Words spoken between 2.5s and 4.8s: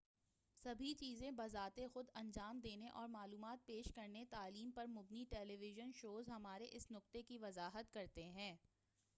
دینے اور معلومات پیش کرنے تعلیم